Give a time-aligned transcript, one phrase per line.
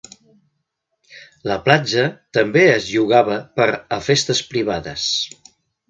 [1.51, 2.07] La platja
[2.39, 5.07] també es llogava per a festes privades.